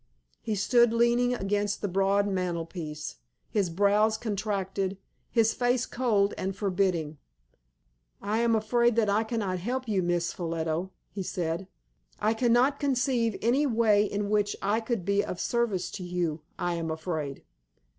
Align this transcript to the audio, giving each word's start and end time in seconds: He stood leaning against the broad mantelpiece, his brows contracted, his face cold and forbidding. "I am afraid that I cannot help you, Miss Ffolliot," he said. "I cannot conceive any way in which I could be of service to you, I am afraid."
He 0.41 0.55
stood 0.55 0.93
leaning 0.93 1.35
against 1.35 1.79
the 1.83 1.87
broad 1.87 2.27
mantelpiece, 2.27 3.17
his 3.51 3.69
brows 3.69 4.17
contracted, 4.17 4.97
his 5.29 5.53
face 5.53 5.85
cold 5.85 6.33
and 6.39 6.55
forbidding. 6.55 7.19
"I 8.19 8.39
am 8.39 8.55
afraid 8.55 8.95
that 8.95 9.11
I 9.11 9.23
cannot 9.23 9.59
help 9.59 9.87
you, 9.87 10.01
Miss 10.01 10.33
Ffolliot," 10.33 10.89
he 11.11 11.21
said. 11.21 11.67
"I 12.19 12.33
cannot 12.33 12.79
conceive 12.79 13.37
any 13.43 13.67
way 13.67 14.03
in 14.03 14.31
which 14.31 14.55
I 14.59 14.79
could 14.79 15.05
be 15.05 15.23
of 15.23 15.39
service 15.39 15.91
to 15.91 16.03
you, 16.03 16.41
I 16.57 16.73
am 16.73 16.89
afraid." 16.89 17.43